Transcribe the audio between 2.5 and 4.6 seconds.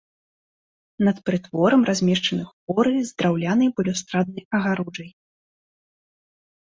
хоры з драўлянай балюстраднай